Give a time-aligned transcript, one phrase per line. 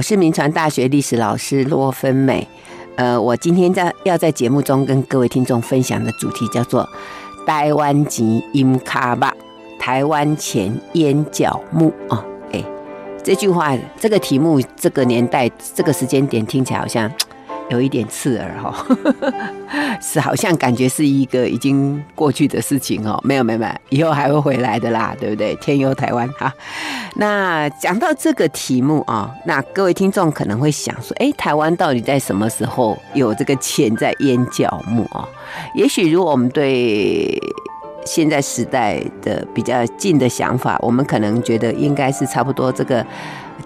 [0.00, 2.48] 我是民传大学历史老师罗芬美。
[2.96, 6.88] 呃，我今天在要在节目中跟各位听众分享的主题叫做
[7.46, 9.36] “台湾籍音卡吧”，
[9.78, 12.24] 台湾前烟角木啊！
[12.50, 12.64] 哎，
[13.22, 17.12] 这句话，这个题目，这个年代，这个时间点，听起来好像。
[17.70, 18.84] 有一点刺耳哈，
[20.02, 23.18] 是好像感觉是一个已经过去的事情哦。
[23.24, 25.54] 没有没有没有，以后还会回来的啦，对不对？
[25.56, 26.52] 天佑台湾哈。
[27.14, 35.26] 那讲到这个题目啊，那各位听众可能会想说，哎，台湾到底在什么时候有这个钱在淹脚目啊？
[35.74, 37.40] 也许如果我们对
[38.04, 43.06] 现在时代的比较近的想法，我们可能觉得应该是差不多这个。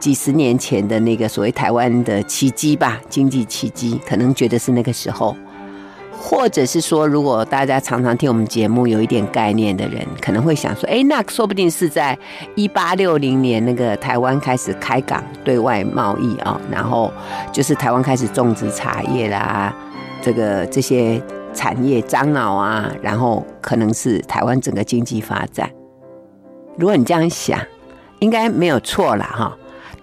[0.01, 5.37] 几十年前的那个所谓台湾的奇迹吧，经济奇迹，可能觉得是那个时候，
[6.13, 12.19] 或者是说，如果大家常常听我们节目，有一点概念的人，可能会想说，哎，那说不定是在
[12.55, 17.13] 一八六零年那个台湾开始开港对外贸易啊，然后
[17.53, 19.75] 就是台湾开始种植茶叶啦，
[20.23, 25.71] 这个这些产业樟脑啊，然后可能是台湾整个经济发展。
[26.77, 27.61] 如果你这样想，
[28.21, 29.57] 应该没有错了哈。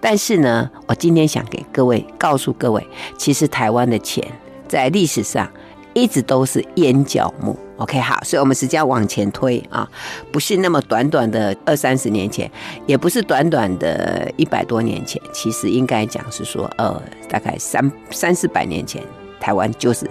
[0.04, 2.84] 但是呢，我今天想给各位告诉各位，
[3.16, 4.26] 其实台湾的钱
[4.66, 5.48] 在历史上
[5.94, 7.56] 一直都是淹脚目。
[7.76, 9.88] OK，好，所以我们时间往前推啊，
[10.32, 12.50] 不是那么短短的二三十年前，
[12.84, 19.00] 也不是短短的一百多年前，其实应该讲是说，呃，大概三三四百年前，
[19.38, 20.10] 台湾就是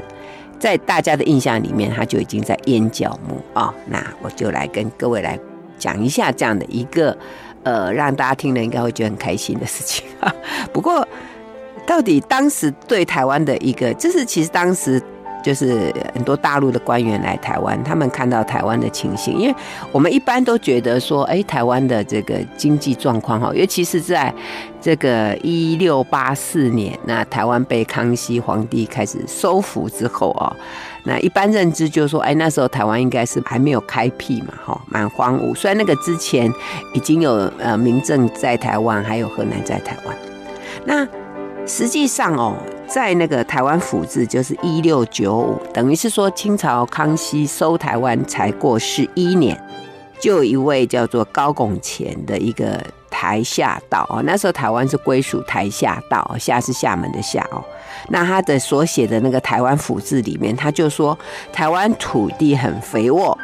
[0.57, 3.73] 在大家的印象里面，它就已经在淹脚目啊。
[3.87, 5.37] 那我就来跟各位来
[5.77, 7.17] 讲一下这样的一个。
[7.63, 10.33] 呃，让大家听了应该会觉得很开心的事情啊。
[10.73, 11.07] 不过，
[11.85, 15.01] 到底当时对台湾的一个，就是其实当时
[15.43, 19.55] 就是很多大陆的官员来台湾，他们看到台湾的情形，因为
[19.91, 24.33] 我们一般都觉得说，哎，台湾的这个经济状况哈，尤其是在
[24.79, 30.55] 这个一六八四年，那台湾被康熙皇帝开始收复之后啊。
[31.03, 35.55] 那一般认知就是说，哎，那时候台湾应该是还没有开辟嘛，哈，蛮荒芜。
[35.55, 36.51] 虽然那个之前
[36.93, 40.15] 已经有呃明郑在台湾，还有荷兰在台湾。
[40.85, 41.07] 那
[41.65, 42.55] 实际上哦，
[42.87, 49.59] 在那个台湾府志，就是一六九五，等于是说清朝康熙收台湾才过十一年，
[50.19, 52.79] 就有一位叫做高拱前的一个
[53.21, 57.63] 台下道哦，那时候台湾是归属台下道，下是厦门的下哦。
[58.09, 61.15] 那他的所写的那个台湾府志里面，他就说
[61.53, 63.37] 台湾土地很肥沃，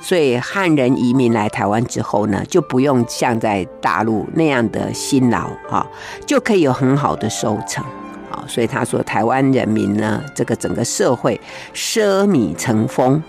[0.00, 5.86] 所以汉人移民来台湾之后呢，就不用像在大陆那样的辛劳啊，
[6.26, 7.84] 就可以有很好的收成
[8.32, 8.42] 啊。
[8.48, 11.40] 所以他说台湾人民呢，这个整个社会
[11.72, 13.22] 奢靡成风，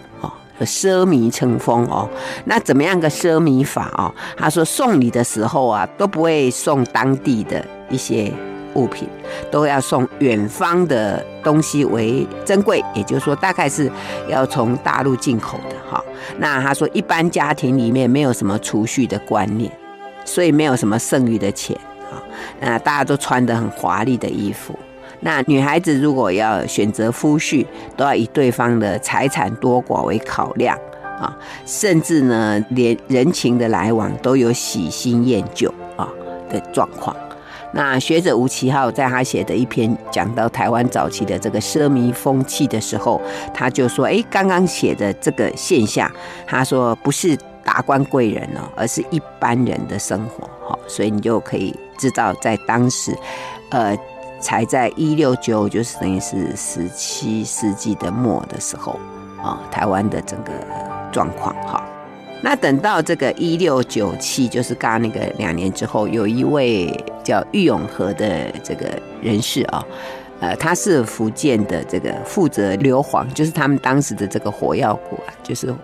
[0.66, 2.10] 奢靡成风哦。
[2.46, 4.14] 那怎么样个奢靡法哦？
[4.38, 8.32] 他说送礼的时候啊，都不会送当地的一些。
[8.76, 9.10] 物品
[9.50, 13.92] 都要送远方的东西为珍贵，也就是说，大概是
[14.28, 16.02] 要从大陆进口的哈。
[16.38, 19.72] 那他说，一般家庭里面没有什么储蓄的观念，
[20.24, 21.76] 所以没有什么剩余的钱
[22.12, 22.22] 啊。
[22.60, 24.78] 那大家都穿得很华丽的衣服。
[25.22, 27.66] 那女孩子如果要选择夫婿，
[27.98, 30.78] 都要以对方的财产多寡为考量
[31.20, 36.08] 啊，甚至呢，连人情的来往都有喜新厌旧啊
[36.50, 37.16] 的状况。
[37.72, 43.22] 那学者吴其浩在他写的一篇讲到台湾早期的这个奢靡风气的时候，
[43.54, 46.12] 他就说：“哎，刚刚写的这个现象，
[46.48, 50.50] 他说不是达官贵人哦，而是一般人的生活。
[50.68, 53.16] 好，所以你就可以知道，在当时，
[53.70, 53.96] 呃，
[54.40, 59.00] 才在一六九，就是等于是十七世纪的末的时候
[59.42, 60.52] 啊，台湾的整个
[61.12, 61.84] 状况哈。”
[62.42, 66.90] 那等到这个一六九七，就是刚刚那个两年之后，有一位
[67.22, 68.88] 叫郁永河的这个
[69.22, 69.84] 人士啊，
[70.40, 75.76] 呃，他是福建的这个负责硫磺，就是他们当时的这个火药库啊，就是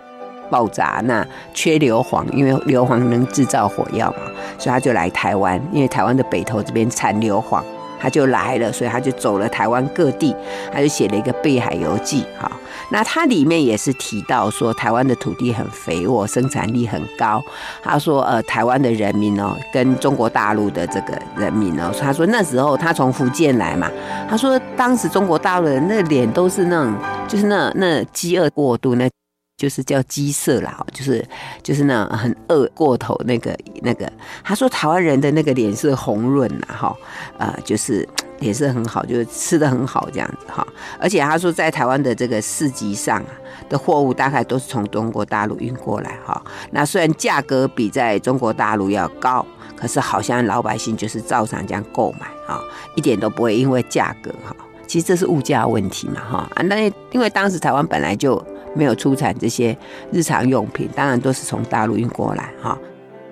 [0.48, 7.62] 爆炸，那缺硫磺，因为硫磺能制造火药嘛，所以他就来台湾，因为台湾的北投这边产硫磺。
[7.98, 10.34] 他就来了，所以他就走了台湾各地，
[10.72, 12.50] 他就写了一个《备海游记》哈。
[12.90, 17.42] 那他里面也是提到说，台湾的土地很肥沃，生产力很高。
[17.82, 23.90] 他说，呃，台湾的人民哦，跟中国大陆的这个人民哦，他说那时候他从福建来嘛，
[24.28, 26.94] 他说当时中国大陆人那脸都是那种，
[27.26, 29.08] 就是那那饥饿过度那。
[29.56, 31.26] 就是叫鸡色啦，就是
[31.62, 34.10] 就是那很饿过头那个那个。
[34.44, 36.96] 他说台湾人的那个脸色红润呐，哈，
[37.38, 38.06] 呃，就是
[38.40, 40.66] 脸色很好，就是吃的很好这样子哈。
[41.00, 43.24] 而且他说，在台湾的这个市集上
[43.70, 46.44] 的货物，大概都是从中国大陆运过来哈。
[46.70, 49.44] 那虽然价格比在中国大陆要高，
[49.74, 52.60] 可是好像老百姓就是照常这样购买啊，
[52.94, 54.54] 一点都不会因为价格哈。
[54.86, 56.50] 其实这是物价问题嘛哈。
[56.54, 58.36] 啊，那因为当时台湾本来就
[58.76, 59.76] 没有出产这些
[60.12, 62.78] 日常用品，当然都是从大陆运过来哈。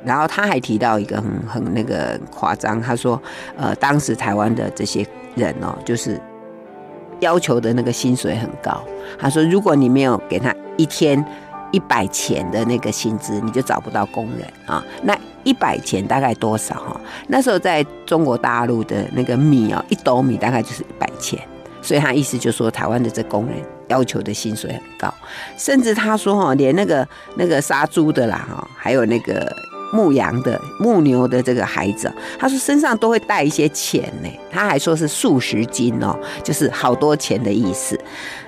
[0.05, 3.21] 然后他还提到一个很很那个夸张，他说，
[3.57, 6.21] 呃，当时台湾的这些人哦，就是
[7.21, 8.83] 要求的那个薪水很高。
[9.19, 11.25] 他说，如果你没有给他一天
[11.73, 14.85] 一百钱的那个薪资，你就找不到工人啊。
[15.03, 17.01] 那一百钱大概多少哈？
[17.27, 21.41] 那时候在中国大陆的那个米哦，一斗米大概就是一百钱。
[21.81, 23.57] 所以他意思就是说，台湾的这工人
[23.89, 25.13] 要求的薪水很高，
[25.57, 29.51] 甚至他说哈，连那个那个杀猪的啦哈，还有那个。
[29.93, 34.29] 牧羊的牧牛的这个孩子，他说身上都会带一些钱呢。
[34.51, 37.97] 他还说是数十金哦，就是好多钱的意思。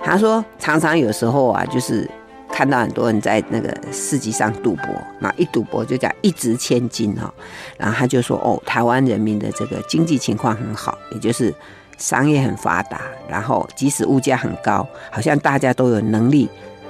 [0.02, 2.10] 他说常常有时候啊，就是
[2.50, 4.86] 看到很多人在那个市集上赌博，
[5.20, 7.32] 那一赌博就讲一掷千金哦。
[7.78, 11.54] 然后他就说哦，台湾人民的这个经济情况很好，也就是
[11.98, 16.48] 商业很发达，然后即使物价很高，好像大家都有能力。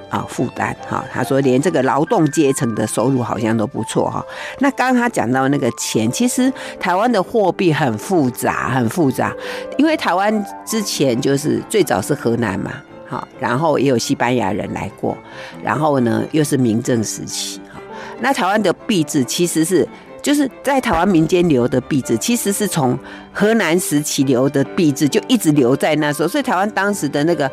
[0.09, 4.25] 啊，负担哈，他说连这个劳动阶层的收入好像都不错哈。
[4.59, 6.49] 那刚刚他讲到那个钱，其实
[6.79, 9.35] 台湾的货币很复杂，很复杂，
[9.77, 12.71] 因为台湾之前就是最早是荷兰嘛，
[13.05, 15.17] 好，然后也有西班牙人来过，
[15.61, 17.81] 然后呢又是明郑时期哈。
[18.21, 19.85] 那台湾的币制其实是
[20.21, 22.97] 就是在台湾民间留的币制，其实是从
[23.33, 27.49] 河南时期留的币制，就一直留在那时候，所以台湾当时的那个。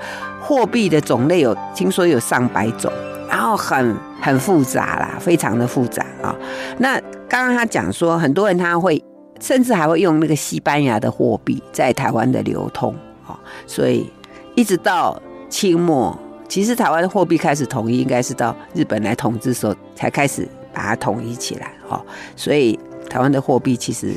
[0.46, 2.92] 货币的种类有听说有上百种，
[3.30, 6.36] 然后很很复杂啦，非常的复杂啊。
[6.76, 9.02] 那刚刚他讲说，很多人他会
[9.40, 12.94] 甚至还会用那个西班牙的货币在台湾的流通
[13.26, 14.12] 啊，所以
[14.54, 15.18] 一直到
[15.48, 16.14] 清末，
[16.46, 22.04] 其实台湾的货币开始统一，应该是到日本来统治时候才开始把它统一起来哈。
[22.36, 22.78] 所以
[23.08, 24.12] 台湾的货币其实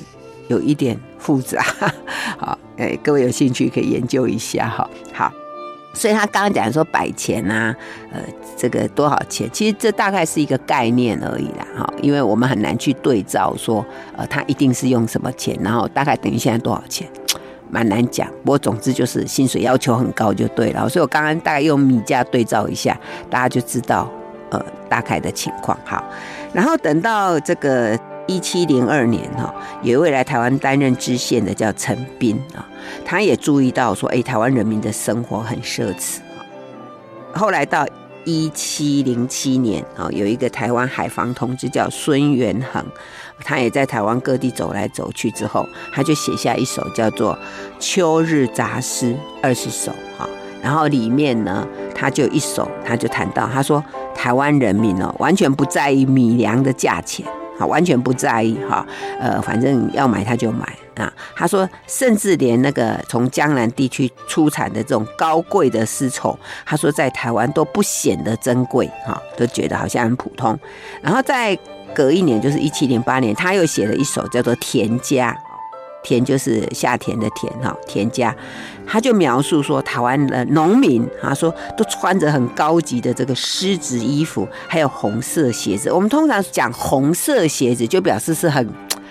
[0.48, 1.64] 有一点复杂，
[2.38, 4.90] 好，哎，各位有兴趣可以研究一下哈。
[5.14, 5.32] 好。
[5.94, 7.76] 所以他刚刚讲说百钱啊，
[8.12, 8.20] 呃，
[8.56, 9.50] 这个多少钱？
[9.52, 13.84] 其实这大概是一个概念而已啦，哈，因为我们很难去对照说，
[14.16, 17.10] 呃，他一定是用什么钱，然后大概等于现在多少钱，
[17.72, 18.28] 蛮难讲。
[18.44, 20.88] 不过总之就是薪水要求很高就对了。
[20.88, 22.96] 所以我刚刚大概用米价对照一下，
[23.28, 24.08] 大家就知道
[24.52, 25.76] 呃大概的情况。
[25.84, 26.04] 好，
[26.58, 27.98] 然后等到这个。
[28.30, 32.68] 一七零二年哈，有一位来台湾担任知县的叫陈斌啊，
[33.06, 36.18] 他也注意到说，哎，台湾人民的生活很奢侈。
[37.34, 37.88] 后来到
[38.26, 42.84] 一七零七年啊，有一个台湾海防同志叫孙元衡，
[43.46, 47.34] 他也在台湾各地走来走去之后，他就写下一首叫做
[47.80, 49.90] 《秋日杂诗二十首》
[50.20, 50.28] 哈，
[50.68, 51.66] 然后里面呢，
[51.96, 53.82] 他就一首，他就谈到，他说
[54.14, 57.26] 台湾人民哦，完全不在意米粮的价钱。
[57.58, 58.86] 啊，完全不在意哈，
[59.20, 61.12] 呃，反正要买他就买啊。
[61.36, 70.56] 他说，甚至连那个从江南地区出产的这种高贵的丝绸，他说在台湾都不显得珍贵哈，都觉得好像很普通。
[71.02, 71.58] 然后再
[71.96, 75.36] 隔一年，就是一七零八年，他又写了一首叫做《田家》。
[76.08, 78.34] 田就是夏天的田哈，田家，
[78.86, 85.92] 他就描述说台湾的农民，啊说都穿着很高级的这个狮子衣服，还有红色鞋子。
[85.92, 88.66] 我们通常讲红色鞋子，就表示是很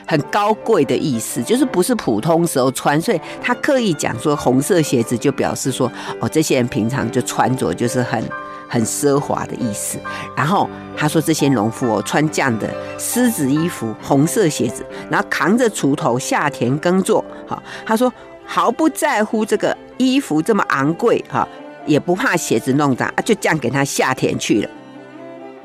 [0.06, 3.00] 很高贵的意思，就是不是普通时候穿。
[3.00, 5.90] 所以他刻意讲说红色鞋子，就表示说
[6.21, 8.23] 哦，这些人平常就穿着就是很。
[8.69, 9.97] 很奢华的意思，
[10.37, 18.12] 然后他说这些农夫哦，穿这样的狮子衣服、红色鞋子，然后扛着锄头下田耕作，哈，他说
[18.45, 21.47] 毫不在乎这个衣服这么昂贵，哈，
[21.87, 24.71] 也不怕鞋子弄脏，啊，就这样给他下田去了。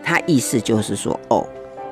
[0.03, 1.43] 他意思就是说，哦，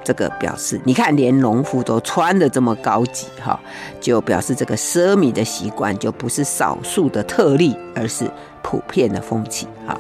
[0.04, 3.60] 这个表示你看，连农夫都穿的这么高级，哈，
[4.00, 8.30] 就表示这个奢靡的习惯就不是少数的特例，而是
[8.62, 10.00] 普遍的风气，哈。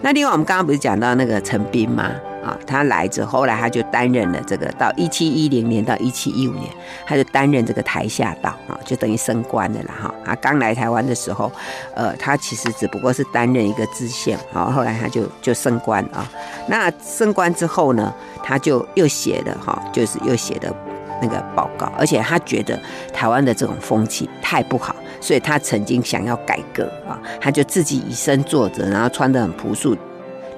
[0.00, 2.10] 那另外，我们刚刚不是讲到那个陈斌吗？
[2.44, 6.70] 啊，他来之后，来他就担任了这个，到一七一零年到一七一五年，
[7.06, 10.14] 他就担任这个台下道啊，就等于升官的了哈。
[10.24, 11.50] 他刚来台湾的时候，
[11.94, 16.30] 呃，他其实只不过是担任一个知县，好，后来他就就升官啊。
[16.68, 20.74] 那升官之后呢，他就又写了哈，就是又写的
[21.22, 22.78] 那个报告，而且他觉得
[23.12, 24.94] 台湾的这种风气太不好。
[25.20, 29.96] 所以他曾经想要改革啊，他就自己以身作则，然后穿得很朴素，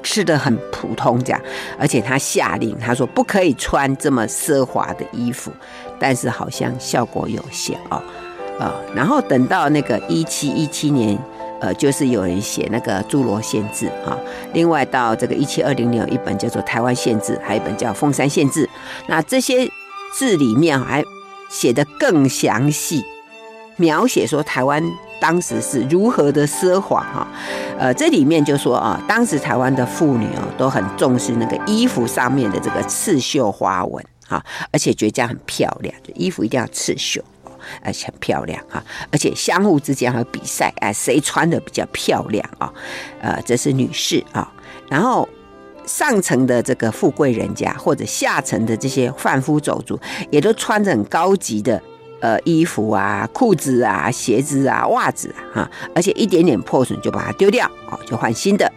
[0.06, 1.40] 吃的很普通这样，
[1.76, 5.50] 而且他下令，他说不可以穿这么奢华的衣服，
[5.98, 8.00] 但是好像效果有限啊。
[8.60, 11.18] 呃，然后等到那个一七一七年，
[11.60, 14.16] 呃，就是有人写那个《诸罗县志》啊。
[14.52, 18.64] 另外到这个一七二零年有一本叫做《台湾县志》，还有一本叫《凤山县志》。
[19.08, 19.68] 那这些
[20.14, 21.02] 字里面还
[21.50, 23.04] 写得更详细，
[23.74, 24.82] 描写说台湾
[25.20, 27.26] 当时是如何的奢华哈。
[27.78, 37.22] 呃，这里面就说啊，当时台湾的妇女哦都很重视那个衣服上面的这个刺绣花纹哈，而且觉得这样很漂亮，衣服一定要刺绣。
[37.82, 38.80] 而且很漂亮哈，
[39.10, 42.72] 而且相互之间还有比赛，哎，谁穿的比较漂亮啊？
[43.20, 44.52] 呃，这是女士啊，
[44.88, 45.28] 然后
[45.84, 49.98] 上层的这个富贵人家，或者下层的这些贩夫走卒，
[50.30, 51.82] 也都穿着很高级的
[52.20, 58.70] 呃衣服啊、裤子啊、鞋子啊、袜子啊，而且一点点破损就把它丢掉哦，就换新的。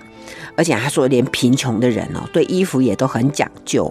[0.55, 3.89] 而且他说，连贫穷的人哦，对衣服也都很讲究。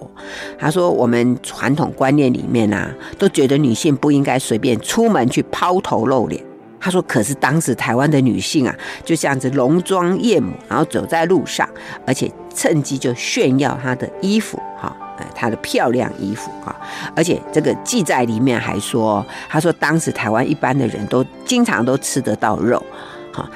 [0.59, 6.45] 他说，我们传统观念里面啊，都觉得女性不应该随便出门去抛头露脸。
[6.79, 11.67] 他说，可是当时台湾的女性啊，就这样子浓妆艳抹，然后走在路上，
[12.07, 16.75] 而且趁机就炫耀她的衣服，哈，呃，她的漂亮衣服啊。
[17.15, 22.83] 而且这个记载里面还说，他说当时台湾一般的人都经常都吃得到肉。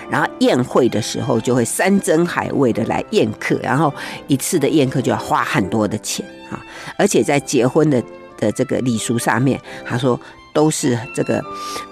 [0.09, 3.93] 然后宴会的时候就会山珍海味的来宴客，然后
[4.29, 6.63] 一次的宴客就要花很多的钱啊！
[6.97, 8.01] 而且在结婚的
[8.39, 10.17] 的这个礼俗上面，他说
[10.55, 11.43] 都是这个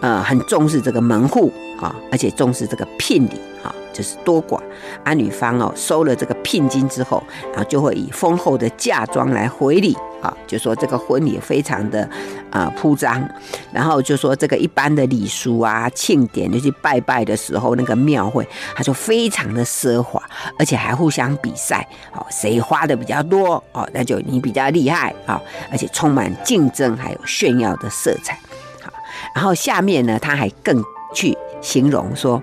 [0.00, 3.74] 呃很重视这个门户啊，而且重视这个聘礼啊。
[3.92, 4.60] 就是多寡，
[5.04, 12.08] 啊，女方哦收了这个聘金之后，然后就会以丰厚的嫁妆来回礼啊，就说这个婚礼非常的
[12.50, 13.28] 啊铺张，
[13.72, 20.22] 然后就说这个一般的礼俗啊庆典，就去拜拜的时候那个庙会，他说非常的奢华，
[20.58, 28.38] 而且还互相比赛哦，谁花的比较多哦，那就你比较厉害啊，而且充满竞争还有炫耀的色彩，
[28.82, 28.92] 好，
[29.34, 30.82] 然后下面呢他还更
[31.14, 32.40] 去形容说。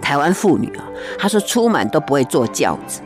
[0.00, 0.84] 台湾妇女啊，
[1.18, 3.00] 她说出门都不会坐轿子，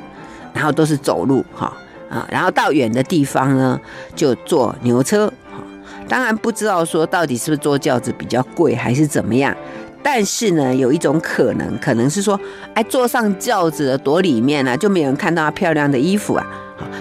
[0.52, 1.72] 然后都是走路哈
[2.08, 3.80] 啊，然后到远的地方呢
[4.14, 5.62] 就坐牛车哈。
[6.08, 9.56] 当然不知道说到底是不是坐轿子比较贵还是怎么样，
[10.02, 12.38] 但是呢有一种可能，可能是说
[12.74, 16.46] 哎坐上轿子的躲里面呢、啊，就没有人看到她漂亮的衣服啊。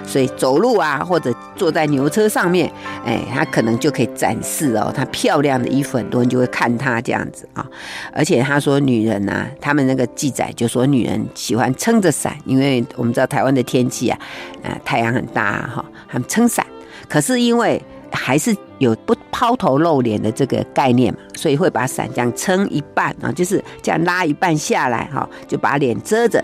[0.06, 2.72] 所以走路啊，或者坐在牛车上面，
[3.06, 7.66] 哎，他可能就可以展示哦，她漂亮的衣服，很多人就会看她这样子啊。
[8.14, 14.20] 而且他说，女人呐，他们那个记载就说，女人喜欢撑着伞，因为我们知道台湾的天气啊，
[14.64, 16.66] 啊，太阳很大哈，他们撑伞。
[17.10, 17.82] 可是因为
[18.14, 26.44] 还是有不抛头露脸的这个概念嘛，所以会把伞这样撑一半啊，就是这样拉一半下来哈，就把脸遮着。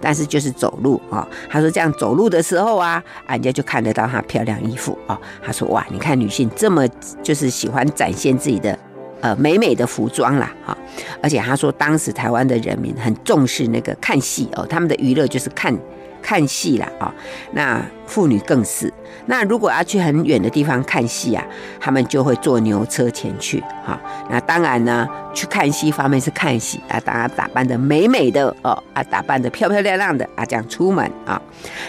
[0.00, 5.20] 但是就是走路啊，他说这样走路的时候啊，人家就看得到她漂亮衣服啊。
[5.42, 6.88] 他说哇，你看女性这么
[7.22, 8.78] 就是喜欢展现自己的
[9.20, 10.76] 呃美美的服装啦哈，
[11.22, 15.76] 而且他说当时台湾的人民很重视那个看戏哦，他们的娱乐就是看。
[16.22, 17.14] 看戏啦啊，
[17.52, 18.92] 那妇女更是。
[19.26, 21.44] 那如果要去很远的地方看戏啊，
[21.78, 24.00] 他们就会坐牛车前去哈。
[24.28, 31.40] 那当然呢，去看戏方面是看戏啊，当然打扮的美美的哦啊，打扮的漂漂亮亮的啊，这样出门啊。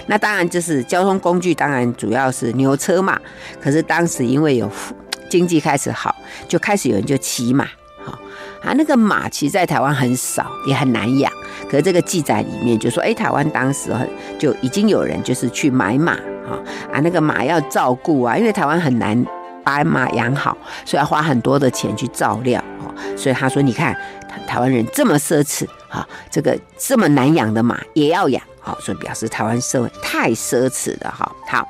[0.07, 3.19] 那当然就是交通工具，当然主要是牛车嘛。
[3.61, 4.69] 可是当时因为有
[5.29, 6.15] 经济开始好，
[6.47, 7.67] 就开始有人就骑马。
[8.63, 11.32] 啊，那个马其实在台湾很少，也很难养。
[11.70, 13.91] 可是这个记载里面就说，哎，台湾当时
[14.39, 16.60] 就已经有人就是去买马啊，
[16.91, 19.25] 啊，那个马要照顾啊，因为台湾很难
[19.63, 22.63] 把马养好，所以要花很多的钱去照料。
[23.18, 23.96] 所以他说，你看
[24.46, 28.41] 台湾人这么奢侈啊，这个这么难养的马也要养。
[28.62, 31.30] 好，所以表示台湾社会太奢侈了哈。
[31.48, 31.68] 好，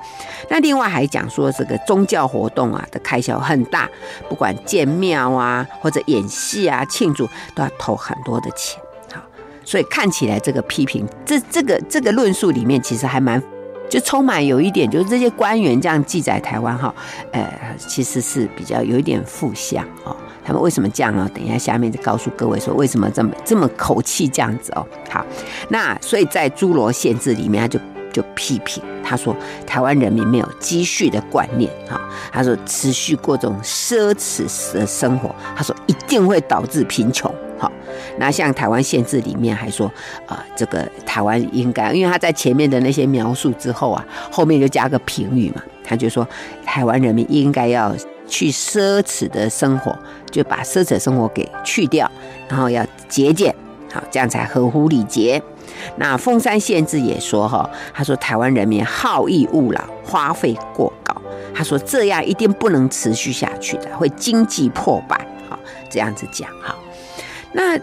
[0.50, 3.90] 那另外还讲说这个宗教活动啊的开销很大，
[4.28, 8.82] 不管建庙啊或者演戏啊庆祝都要投很多的钱。
[9.14, 9.22] 好，
[9.64, 13.42] 所以看起来这个批评，这这个这个论述里面其实还蛮
[13.90, 16.94] 就充满有一点，就是这些官员这样记载台湾哈，
[17.32, 20.16] 呃，其实是比较有一点负向哦。
[20.44, 21.30] 他们为什么这样呢？
[21.34, 24.86] 等一下下面就告诉各位说为什么这么这么口气这样子哦。
[25.10, 25.26] 好，
[25.70, 27.80] 那所以在《侏罗县志》里面，他就
[28.12, 32.00] 就批评他说，台湾人民没有积蓄的观念哈。
[32.32, 34.44] 他说持续过这种奢侈
[34.74, 37.34] 的生活，他说一定会导致贫穷。
[37.60, 37.72] 好，
[38.18, 39.86] 那像《台湾县志》里面还说
[40.26, 46.28] 啊、呃，这个台湾应该，因为他在前面的那些描述之后啊，后面就加个评语嘛，他就说
[46.66, 47.96] 台湾人民应该要。
[48.32, 49.94] 去奢侈的生活，
[50.32, 52.10] 就把奢侈的生活给去掉，
[52.48, 53.54] 然后要节俭，
[53.94, 55.40] 好，这样才合乎礼节。
[55.98, 61.14] 那凤山县志也说哈，他说台湾人民好逸恶劳，花费过高，
[61.54, 65.60] 他说这样一定不能持续下去的，会经济破败，好，
[65.90, 66.74] 这样子讲哈。
[67.52, 67.78] 那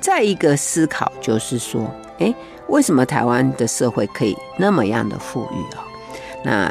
[0.00, 2.34] 再一个思考就是说，哎，
[2.68, 5.86] 为什么台湾的社会可以那么样的富裕啊？
[6.42, 6.68] 那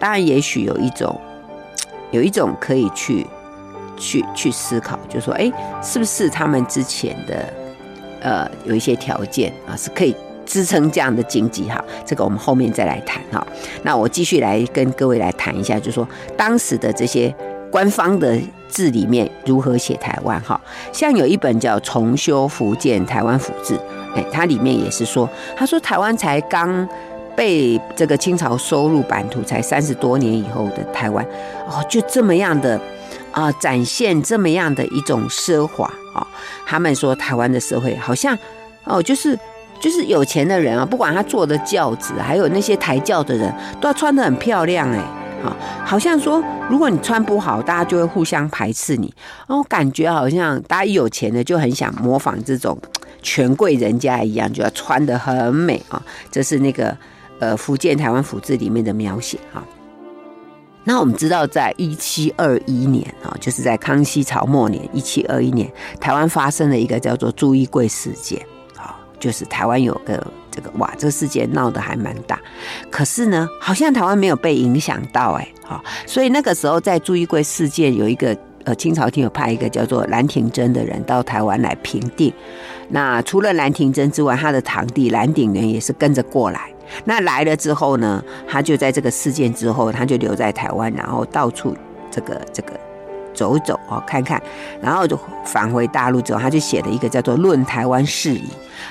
[0.00, 1.20] 当然，也许有一种，
[2.14, 3.26] 有一种可以去
[3.98, 5.50] 去去思考，就是说，哎，
[5.82, 7.52] 是不是他们之前的
[8.20, 10.14] 呃有一些条件啊，是可以
[10.46, 11.84] 支撑这样的经济哈？
[12.06, 13.44] 这个我们后面再来谈哈。
[13.82, 17.34] 那我继续来跟各位来谈一下，就是说当时的这些。
[17.74, 20.40] 官方的字里面如何写台湾？
[20.42, 20.60] 哈，
[20.92, 23.74] 像有一本叫《重修福建台湾府志》，
[24.14, 26.88] 哎，它里面也是说，他说台湾才刚
[27.36, 31.24] 被这个清朝收入版图，才三十多年以后的台湾，
[31.66, 32.80] 哦，就这么样的
[33.32, 36.26] 啊，展现这么样的一种奢华啊。
[36.66, 38.36] 他们说台湾的社会好像
[38.84, 39.38] 哦，就是
[39.80, 45.00] 就是有钱的人啊，不管他坐的轿子，还有那些抬轿的人，都要穿得很漂亮，哎。
[45.84, 49.12] 好像说，如果你穿不好，大家就会互相排斥你。
[49.46, 52.78] 然后感觉好像大家一有钱的就很想模仿这种
[53.20, 56.02] 权贵人家一样，就要穿得很美啊。
[56.32, 56.96] 这是那个
[57.44, 59.62] 呃福建台湾府志里面的描写哈。
[60.84, 65.70] 那我们知道，在一七二一年啊，就是在康熙朝末年，一七二一年，
[66.00, 68.40] 台湾发生了一个叫做朱一贵事件
[68.76, 70.26] 啊，就是台湾有个。
[70.56, 72.38] 这个哇，这个事件闹得还蛮大，
[72.88, 82.32] 可是呢，好像台湾没有被影响到哎，好，所以那个时候在朱一贵事件有一个呃，清朝廷有派一个叫做兰廷珍的人到台湾来平定。
[82.88, 86.72] 那除了兰廷珍之外，他的堂弟兰鼎元也是跟着过来。
[87.04, 91.76] 那来了之后呢，他就在这个事件之后，他就留在台湾，然后到处
[92.10, 92.72] 这个这个。
[93.34, 94.40] 走走啊，看看，
[94.80, 98.38] 然后就返回大陆之后，他就写了一个叫做《论台湾事宜》。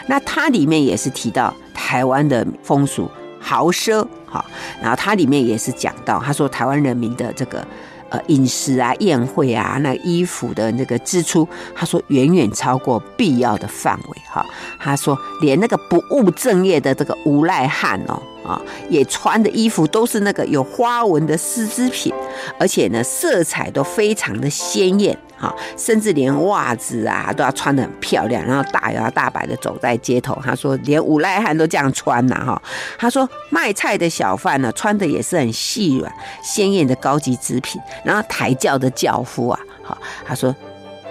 [0.05, 4.43] 那他里面也是提到台湾的风俗豪奢，哈，
[4.81, 7.65] 然后他里面也是讲到，他说台湾人民的这个
[8.13, 14.45] 呃饮食啊、宴会啊、那衣服的那个支出，他说远远超过必要的范围，哈，
[14.79, 18.21] 他说连那个不务正业的这个无赖汉哦。
[18.43, 22.13] 啊，也穿的衣服都是那个有花纹的丝织品，
[22.59, 30.39] 而且呢，色彩都非常的鲜艳啊，甚至连袜子啊都要穿得很漂亮，然后大摇大摆的走在街头。
[30.43, 32.61] 他说，连无赖汉都这样穿呐，哈。
[32.97, 40.55] 他说，卖菜的小贩呢，穿的也是很细软、鲜艳的高级织品，然后抬轿的轿夫啊，哈，他说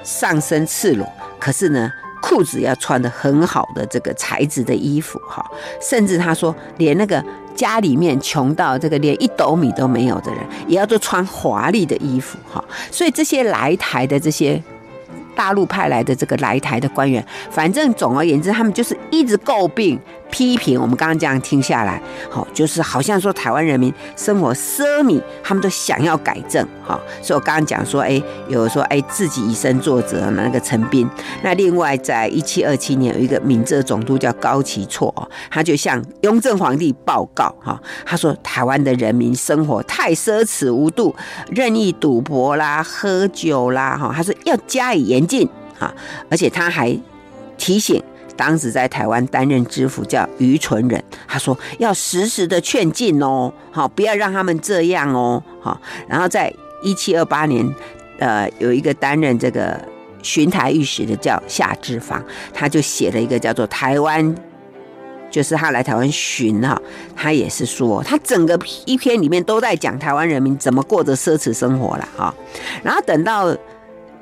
[0.03, 1.07] 上身赤裸，
[1.39, 1.93] 可是呢。
[2.25, 5.45] 裤子要穿的很好的这个材质的衣服哈，
[5.81, 7.21] 甚至他说，连那个
[7.55, 12.63] 家里面穷到这个连一斗米都没有的人，也要都穿华丽的衣服哈。
[12.91, 14.61] 所以这些来台的这些
[15.35, 19.99] 大陆派来的这个来台的官员，反正总而言之，他们就是一直诟病。
[20.33, 31.07] 批评我们刚刚这样听下来，好，就是好像说台湾人民生活奢靡，他们都想要改正，哈，所以我刚刚讲说，哎，有说，哎，自己以身作则那个陈斌，
[31.43, 35.13] 那另外在一七二七年有一个闽浙总督叫高其绰，
[35.51, 41.15] 他就向雍正皇帝报告，哈，他说台湾的人民生活太奢侈无度，
[41.51, 45.47] 任意赌博啦、喝酒啦，哈，他说要加以严禁，
[45.79, 45.93] 哈，
[46.31, 46.99] 而且他还
[47.59, 48.03] 提醒。
[48.37, 55.81] 当时在台湾担任知府叫于纯仁，他说要时时的劝进哦，好，不要让他们这样哦，好。
[56.09, 57.69] 然后在一七二八年，
[58.19, 59.81] 呃，有一个担任这个
[60.23, 64.25] 巡台御史的叫夏之芳，他就写了一个叫做《台湾》，
[65.31, 66.81] 就是他来台湾巡哈，
[67.15, 72.35] 他也是说，他整个一篇里面都在讲台湾人民怎么过着奢侈生活了哈。
[72.83, 73.57] 然后等到。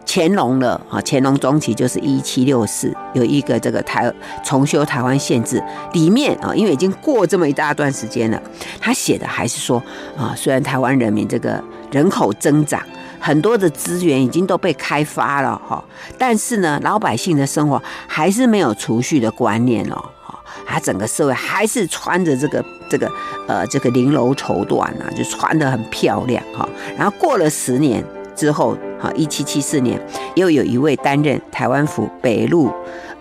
[0.06, 1.00] 乾隆了啊！
[1.04, 4.12] 乾隆中期就是一七六四，有一个这个台
[4.44, 8.42] 重修台湾县志，里面啊，因为已经过这么一大段时间了，
[8.80, 9.80] 他写的还是说
[10.16, 12.82] 啊，虽然台湾人民这个人口增长，
[13.20, 15.84] 很多的资源已经都被开发了哈，
[16.18, 20.36] 但是呢，老百姓的生活还是没有储蓄的观念哦，哈，
[20.66, 23.08] 他整个社会还是穿着这个这个
[23.46, 28.04] 呃这个绫罗绸缎啊，就穿得很漂亮哈，然后过了十年。
[28.40, 30.00] 之后，哈，一七七四年，
[30.34, 32.72] 又有一位担任台湾府北路，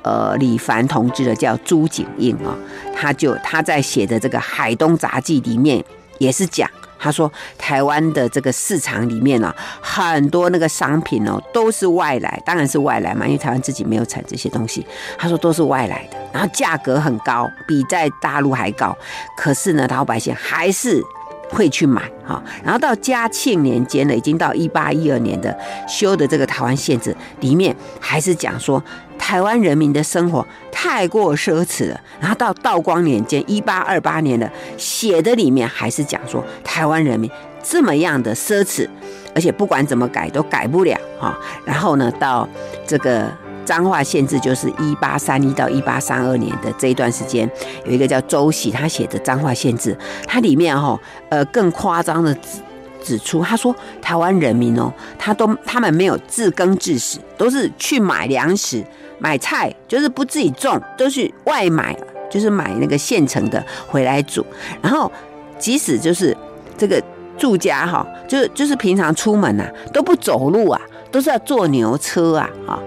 [0.02, 2.56] 呃，李凡同志的叫朱景应啊，
[2.96, 5.84] 他就他在写的这个《海东杂记》里面
[6.20, 14.86] 也是讲，他说台湾的这个市场里面呢，很多那个商品哦都是外来，当然是外来嘛，因为台湾自己没有产这些东西，
[15.18, 18.98] 他说都是外来的，然后价格很高，比在大陆还高，
[19.36, 21.04] 可是呢，老百姓还是。
[21.50, 25.58] 会去买哈，然后到嘉庆年间呢，已经到一八一二年的
[25.88, 28.82] 修的这个台湾县志里面，还是讲说
[29.18, 32.00] 台湾人民的生活太过奢侈了。
[32.20, 37.30] 然后到道光年间一八二八年的写的里面，还是讲说台湾人民
[37.64, 38.88] 这么样的奢侈。
[39.36, 41.38] 而且不管怎么改都改不了哈。
[41.64, 42.50] 然后呢，到
[42.86, 43.32] 这个
[43.70, 47.48] 彰化县志，就是一八三一到一八三二年的这一段时间，
[47.86, 52.60] 有一个叫周喜，他写的彰化县志，它里面哈呃更夸张的指
[53.04, 58.84] 指出，他说台湾人民哦，他都他们没有自耕自食，都是去买粮食。
[59.20, 61.96] 买菜就是不自己种，都是外买，
[62.28, 64.44] 就是买那个现成的回来煮。
[64.82, 65.12] 然后
[65.60, 66.36] 即使就是
[66.76, 67.00] 这个
[67.38, 72.80] 住家哈，就是就是平常出门啊都不走路啊，都是要坐牛车啊啊。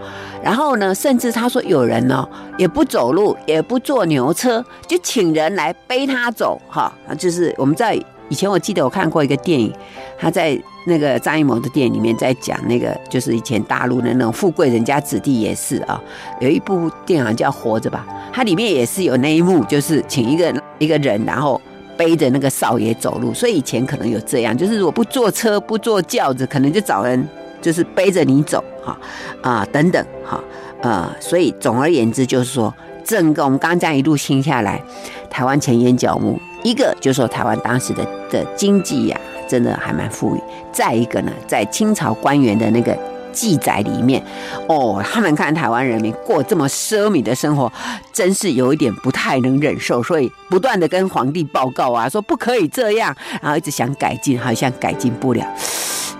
[0.42, 2.28] 然后呢，甚至他说有人呢
[2.58, 6.92] 也不走路，也不坐牛车，就请人来背他走哈。
[7.18, 7.94] 就是我们在
[8.28, 9.72] 以前我记得我看过一个电影，
[10.18, 10.60] 他在。
[10.84, 16.02] 那个张艺谋的电影里面在讲那个，就是以前大陆的那种富贵人家子弟也是啊，
[16.40, 21.60] 有一部电影叫《活着吧》，它里面也是有那一幕，就是请一个一个人，然后
[21.96, 23.32] 背着那个少爷走路。
[23.32, 27.28] 所以以前可能有这样，就是如果不坐车不坐轿子，可能就找人
[27.62, 28.98] 就是背着你走哈
[29.40, 30.38] 啊等等哈
[30.82, 34.82] 呃，所以总而言之就是说，整个我们刚刚这样一路听下来，
[35.30, 39.18] 台湾钱淹脚目，一个就是说台湾当时的的经济呀。
[39.48, 40.40] 真的还蛮富裕。
[40.72, 42.96] 再一个呢，在清朝官员的那个
[43.34, 44.22] 记载里面，
[44.66, 47.70] 哦，他们看台湾人民过这么奢靡的生活，
[48.14, 55.46] 真是有一点不太能忍受，所以不断的跟皇帝报告啊，说不可以这样，然后一直想改进，好像改进不了，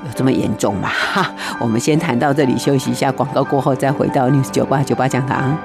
[0.05, 0.89] 有这么严重吗？
[0.89, 5.57] 哈， 我们先谈到这里，休息一下，广告过后再回到 News 九八九八讲堂。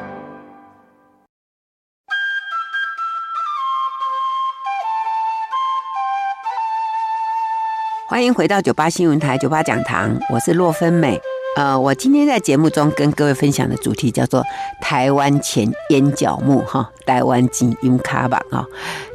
[8.08, 11.20] 欢迎回到九八新闻台九八讲堂，我是洛芬美。
[11.56, 14.44] 呃，我今天在节目中跟各位分享的主题叫做
[14.80, 18.66] “台湾钱淹脚目”哈，台湾钱淹脚目哈。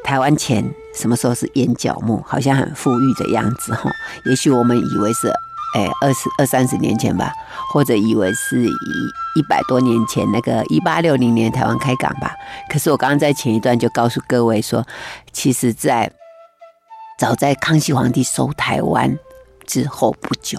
[0.03, 2.23] 台湾前什么时候是眼角目？
[2.27, 3.91] 好像很富裕的样子哈。
[4.27, 5.29] 也许我们以为是
[5.75, 7.33] 哎二十二三十年前吧，
[7.73, 8.69] 或者以为是一
[9.37, 12.35] 一百多年前那个一八六零年台湾开港吧。
[12.69, 14.87] 可是我刚刚在前一段就告诉各位说，
[15.33, 16.13] 其实，在
[17.19, 19.19] 早在康熙皇帝收台湾
[19.67, 20.59] 之后不久，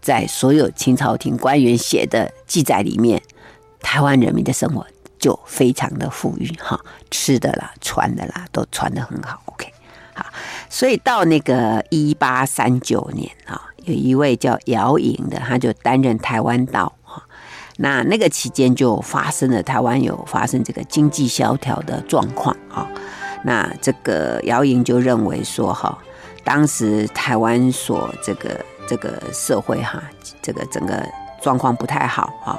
[0.00, 3.22] 在所有清朝廷官员写的记载里面，
[3.80, 4.86] 台湾人民的生活
[5.22, 9.40] 就非常的富裕哈，吃的啦、穿的啦都穿的很好。
[9.46, 9.72] OK，
[10.14, 10.26] 好，
[10.68, 17.22] 所以到那个一八三九年啊，有一位叫姚莹的，他就担任台湾道哈。
[17.76, 22.90] 那那个期间就发生了台湾有发生这个经济萧条的状况啊。
[23.44, 25.96] 那这个姚莹就认为说哈，
[26.42, 30.02] 当时台湾所这个这个社会哈，
[30.42, 31.08] 这个整个
[31.42, 32.58] 状况不太好哈，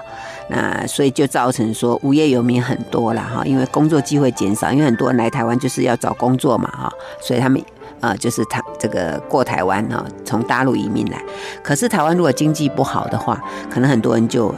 [0.50, 7.64] 那所以就造成说无业游民很多了哈，因为工作机会减少，因为很多人来台湾就是要找工作嘛哈，所以他们。
[8.00, 11.24] 啊，就是他这个过台湾哈，从大陆移民来。
[11.64, 14.54] 可是台湾如果经济不好的话，可能很多人就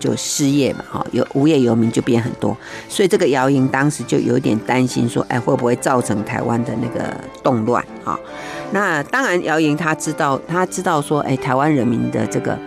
[0.00, 2.56] 就失业嘛，哈，有无业游民就变很多。
[2.88, 8.18] 所以这个姚莹当时就有点担心，说，哎，会不会造成台湾的那个动乱啊？
[8.72, 12.58] 那当然，姚莹他知道，他知道说，哎，台湾人民的这个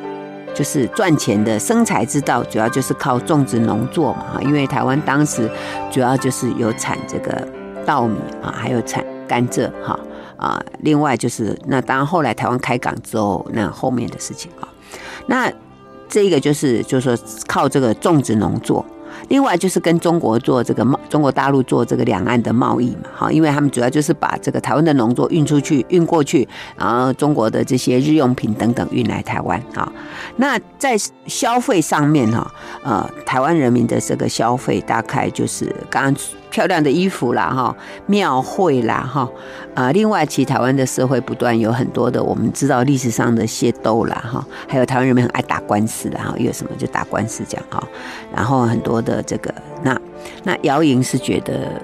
[0.53, 5.49] 就是赚钱的生财之道，主要就是靠种植农作嘛，哈，因为台湾当时
[5.91, 7.47] 主要就是有产这个
[7.85, 9.99] 稻米啊，还有产甘蔗哈。
[10.35, 14.67] 啊，另外就是那当然后来台湾开港之后，那后面的事情啊，
[15.27, 15.49] 那
[16.09, 18.85] 这个就是就是说靠这个种植农作，
[19.33, 29.91] 另外就是跟中国做这个贸，中国大陆做这个两岸的贸易嘛，哈，因为他们主要就是把这个台湾的农作运出去，运过去，然后中国的这些日用品等等运来台湾啊。
[30.35, 36.15] 那在消费上面哈，呃，台湾人民的这个消费大概就是刚刚。
[36.53, 39.27] 漂亮的衣服啦，哈，庙会啦，哈，
[39.73, 47.83] 啊，另外，其实台湾的社会不断有很多的，我们知道历史上的械斗啦，哈，还有台湾人民很爱打官司的，哈，又有什么就打官司这样，哈，
[48.31, 49.99] 然后很多的这个，那
[50.43, 51.81] 那姚莹是觉得，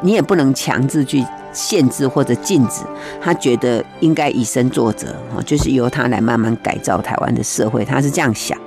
[0.00, 2.82] 你也不能强制去限制或者禁止，
[3.20, 8.58] 他觉得应该以身作则，哈，就是由他来慢慢改造台湾的社会，他是这样想。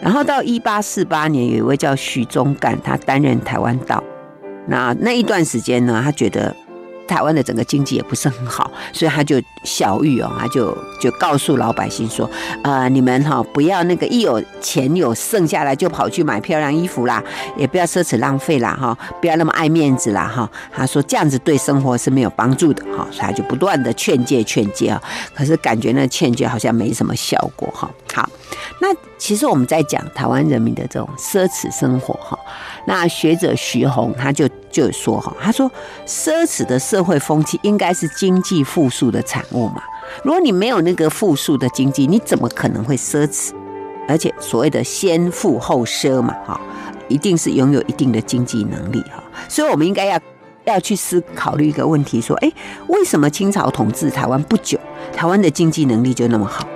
[0.00, 4.02] 然后到一八四八年，有一位叫许宗干，他担任台湾道。
[4.66, 6.54] 那那一段时间呢，他觉得
[7.10, 12.30] 台湾的整个经济也不是很好，所以他就小玉哦，他就就告诉老百姓说：
[12.62, 17.22] 呃，你们哈不要那个一有钱有剩下来就跑去买漂亮衣服啦，
[17.56, 20.48] 也不要奢侈浪费啦哈，不要那么爱面子啦哈。
[20.72, 25.02] 他说这样子对生活是没有帮助的哈，所以他就不断的劝诫劝诫啊。
[25.34, 27.90] 可是感觉那劝诫好像没什么效果哈。
[28.14, 28.28] 好。
[28.80, 28.88] 那
[29.20, 32.36] 其实我们在讲台湾人民的这种奢侈生活哈，
[32.86, 35.70] 那学者徐宏他就就说哈，他说
[36.06, 39.82] 奢侈的社会风气应该是经济复苏的产物嘛，
[40.24, 43.52] 如果你没有那个富庶的经济，你怎么可能会奢侈？
[44.08, 46.58] 而且所谓的先富后奢嘛，哈，
[47.06, 49.22] 一定是拥有一定的经济能力哈。
[49.50, 50.18] 所以，我们应该要
[50.64, 52.50] 要去思考虑一个问题：说，哎，
[52.88, 54.80] 为什么清朝统治台湾不久，
[55.14, 56.66] 台湾的经济能力就那么好？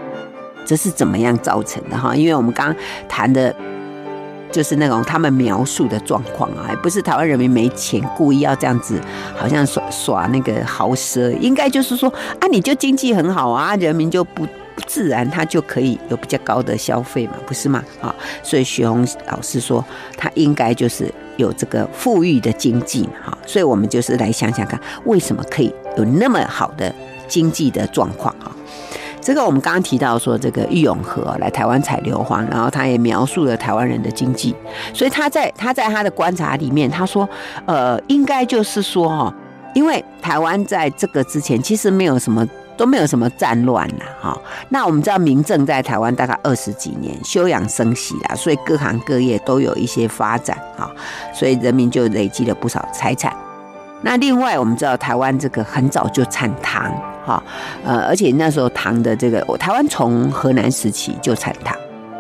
[0.64, 2.14] 这是怎么样造成的哈？
[2.14, 2.76] 因为我们刚刚
[3.08, 3.54] 谈的。
[4.52, 9.00] 就是那种他们描述的状况啊，不是台湾人民没钱，故意要这样子，
[9.34, 14.46] 好像耍耍那个豪奢，应该就是说啊，你就经济很好啊，人民就不
[14.76, 17.82] 不自然，他就可以有比较高的消费嘛，不是吗？
[18.00, 19.84] 啊，所以徐鸿老师说，
[20.16, 26.94] 他应该就是有这个富裕的经济，哈，所以我们就是来想想看，为什么可以有那么好的
[27.26, 28.54] 经济的状况啊？
[29.24, 34.54] 这个我们刚刚提到说，这个郁永河来台湾采硫磺，然后他也描述了台湾人的经济，
[34.92, 37.26] 所以他在他在他的观察里面，他说，
[37.64, 39.34] 呃，应该就是说哈，
[39.74, 50.90] 因为台湾在这个之前其实没有什么都没有什么战乱呐，哈，那我们知道明政在台湾大概二十几年休养生息啦，所以各行各业都有一些发展哈，
[51.32, 53.34] 所以人民就累积了不少财产。
[54.02, 56.92] 那另外我们知道台湾这个很早就产糖。
[57.24, 57.42] 哈，
[57.84, 61.76] 呃，而且那时候糖的这个，台湾从荷兰时期就产糖，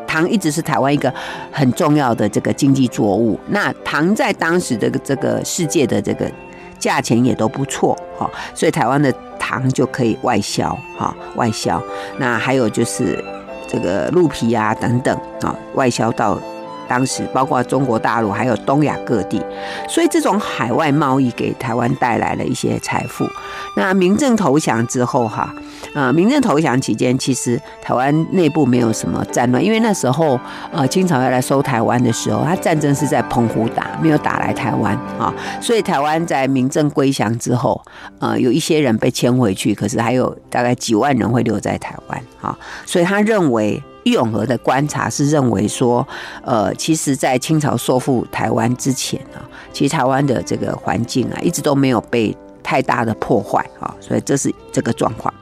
[0.06, 1.12] 糖一直是台湾一个
[1.52, 3.38] 很重要的这个经济作物。
[3.48, 6.30] 那糖在当时的这个世界的这个
[6.78, 11.82] 价钱也都不错，哈，所以台湾的糖就可以外销，哈，外销。
[12.18, 13.22] 那还有就是
[13.68, 16.40] 这个鹿皮啊等等，啊，外销到。
[16.88, 19.40] 当时包括中国大陆还有东亚各地，
[19.88, 23.28] 所以这种海外贸易给台湾带来了一些财富。
[23.76, 25.52] 那明郑投降之后，哈，
[25.94, 30.38] 呃，明郑投降期间，其实台湾内部没有什么战乱，因为那时候，
[30.72, 37.80] 呃，清朝要来收台湾的时候，他战争是在澎湖打，没有打来台湾啊，所以台湾在明郑归降之后，
[38.20, 43.82] 呃，有一些人被迁回去，可是还有大概几万人会留在台湾啊，所以他认为。
[44.04, 46.06] 郁永河的观察是认为说，
[46.42, 49.40] 呃，其实，在清朝收复台湾之前啊，
[49.72, 55.32] 其实台湾的这个环境啊，一直都没有被太大的破坏啊，所以这是这个状况。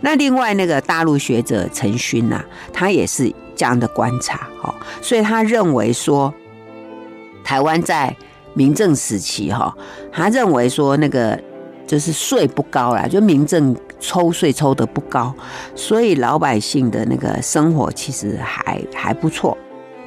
[0.00, 6.32] 那另外那个大陆学者陈勋呐，他也是这样的观察，哈，所以他认为说，
[7.42, 8.14] 台湾在
[8.54, 9.74] 明政时期哈，
[10.12, 11.38] 他认为说那个
[11.86, 13.74] 就是税不高啦，就明政。
[14.02, 15.32] 抽税抽得不高，
[15.74, 19.56] 所以老百姓的那个生活其实还还不错。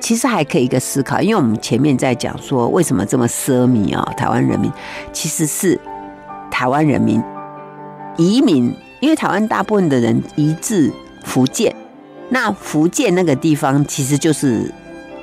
[0.01, 4.03] 其实还可以一个思考，因为我们前面在讲说为什么这么奢靡啊？
[4.15, 4.71] 台湾人民
[5.11, 5.79] 其实是
[6.51, 7.23] 台湾人民
[8.17, 11.73] 移民，因为台湾大部分的人移至福建，
[12.29, 14.71] 那福建那个地方其实就是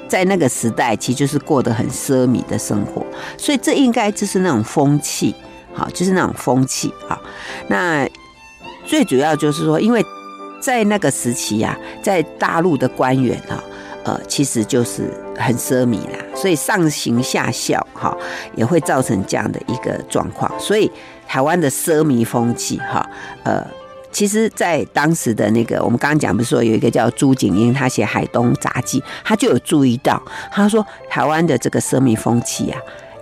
[0.08, 3.06] 在那个时代，其实就是过得很奢靡的生活，
[3.37, 5.32] 所以这应该就是那种风气，
[5.72, 7.20] 好，就是那种风气，好，
[7.68, 8.08] 那。
[8.85, 10.05] 最主要就是说，因为
[10.61, 13.62] 在那个时期呀、啊，在大陆的官员啊，
[14.05, 15.03] 呃，其实就是
[15.37, 18.16] 很奢靡啦，所以上行下效哈，
[18.55, 20.53] 也会造成这样的一个状况。
[20.61, 20.90] 所以
[21.27, 23.09] 台湾的奢靡风气哈，
[23.45, 23.66] 呃，
[24.12, 32.79] 其实，在当时的那个我们刚刚讲，不是说有一个叫朱景英，他写《海东杂记》，他就有注意到，他说台湾的这个奢靡风气啊，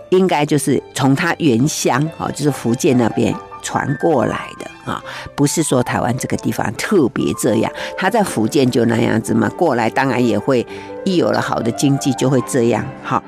[0.09, 3.35] 应该就是从他原乡哈，就是福建那边。
[3.63, 5.03] 传过来的啊，
[5.35, 10.67] 不是说台湾这个地方特别这样，他在福建就那样子嘛，过来当然也会
[11.05, 12.85] 一有了好的经济就会这样。
[13.03, 13.23] 好，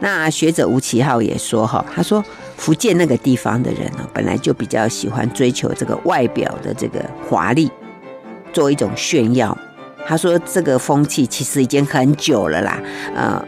[0.00, 2.24] 那学者吴其浩也说哈，他说
[2.56, 7.70] 福建那个地方的人呢，本来就比较喜欢追求这个外表的这个华丽，
[8.52, 9.56] 做一种炫耀。
[10.06, 12.80] 他说这个风气其实已经很久了啦，
[13.14, 13.44] 呃。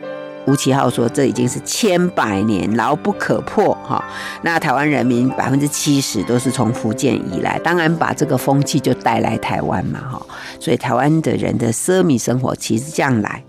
[0.50, 4.04] 吴其浩说：“这已经是千百年牢不可破哈。
[4.42, 10.26] 那台湾人民百分之七十都是从福建移来，当然把这个风气就带来台湾嘛哈。
[10.58, 13.44] 所以台湾的人的奢靡生活其实这样来。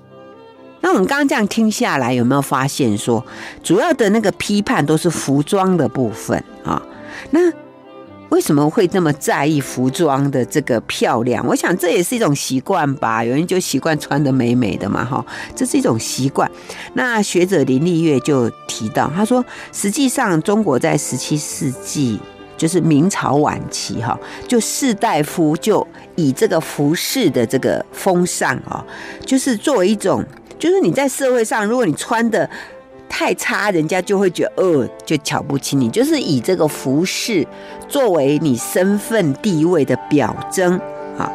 [0.81, 3.25] 那我们刚刚这样听下来，有没有发现说，
[3.63, 6.79] 主要的那个批判都是服装的部分啊？
[7.31, 7.39] 那？”
[8.31, 11.45] 为什么会这么在意服装的这个漂亮？
[11.45, 13.21] 我想这也是一种习惯吧。
[13.23, 16.49] 有人就习惯穿得美美的嘛，哈，这是一种习惯。
[16.93, 22.17] 那学者林立月就提到，他说，实际上中国在十七世纪，
[22.57, 24.17] 就是明朝晚期，哈，
[24.47, 28.83] 就士大夫就以这个服饰的这个风尚啊，
[29.25, 30.23] 就是作为一种，
[30.57, 32.49] 就是你在社会上，如果你穿的。
[33.11, 35.89] 太差，人家就会觉得，呃，就瞧不起你。
[35.89, 37.45] 就是以这个服饰
[37.89, 40.79] 作为你身份地位的表征
[41.17, 41.29] 啊。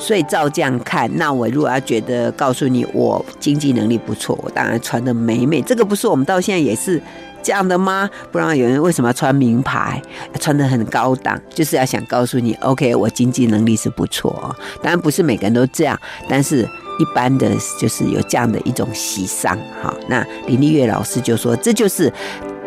[0.00, 5.60] 所以照这样看，那我如果要觉得告诉你我经济能力不错，我当然穿得美美。
[5.60, 7.02] 这个不是我们到现在也是
[7.42, 8.08] 这样的吗？
[8.30, 10.00] 不然有人为什么要穿名牌，
[10.40, 14.56] 穿得很高档，就是要想告诉你，OK，我经济能力是不错。
[14.82, 16.66] 当然不是每个人都这样，但是
[16.98, 19.56] 一般的就是有这样的一种习尚。
[19.82, 22.12] 哈，那林丽月老师就说，这就是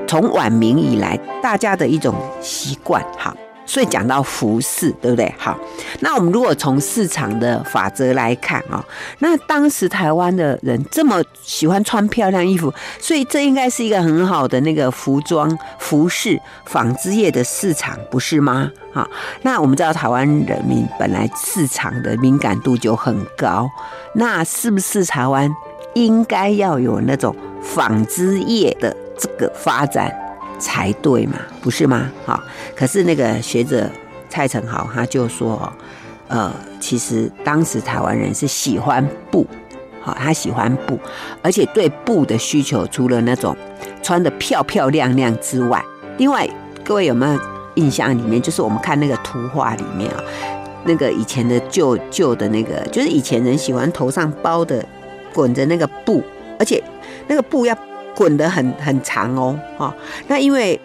[0.08, 3.06] 从晚明以来大家的一种习惯。
[3.18, 3.36] 好。
[3.66, 5.34] 所以讲到服饰，对不对？
[5.38, 5.58] 好，
[6.02, 8.84] 那我们如果从市场的法则来看啊、
[9.20, 18.70] 那当时台湾的人这么喜欢穿漂亮衣服，所以这应该是一个很好的那个服装、服饰、纺织业的市场，不是吗？
[18.94, 19.08] 好，
[19.44, 23.70] 那我们知道台湾人民本来市场的敏感度就很高，
[24.16, 25.50] 那是不是台湾
[25.94, 30.14] 应该要有那种纺织业的这个发展？
[30.62, 32.10] 才对嘛，不是吗？
[32.24, 32.40] 好，
[32.76, 33.90] 可是那个学者
[34.30, 35.74] 蔡成豪他就说，
[36.28, 39.46] 呃，其实当时台湾人是喜欢布，
[40.00, 41.00] 好，他喜欢布，
[41.42, 43.58] 而且对布的需求除了那种
[44.04, 45.84] 穿得漂漂亮亮之外，
[46.18, 46.48] 另外
[46.86, 47.40] 各位有没有
[47.76, 48.16] 印象？
[48.16, 50.24] 里面就是我们看那个图画里面啊，
[50.86, 54.86] 那个以前的旧旧的那个，就是以前人喜欢头上包的
[55.34, 56.24] 滚着那个布，
[56.60, 56.82] 而且
[57.28, 57.76] 那个布要。
[58.16, 59.94] 滚得很很长哦，哈，
[60.28, 60.80] 那因为